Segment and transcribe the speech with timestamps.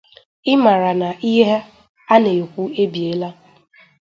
[0.51, 1.57] ị mara na ihe
[2.13, 3.29] a na-ekwu ebiela